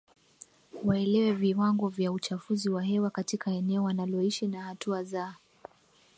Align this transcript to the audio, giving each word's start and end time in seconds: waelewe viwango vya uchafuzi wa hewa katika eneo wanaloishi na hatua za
waelewe 0.83 1.33
viwango 1.33 1.87
vya 1.89 2.11
uchafuzi 2.11 2.69
wa 2.69 2.83
hewa 2.83 3.09
katika 3.09 3.51
eneo 3.51 3.83
wanaloishi 3.83 4.47
na 4.47 4.63
hatua 4.63 5.03
za 5.03 5.35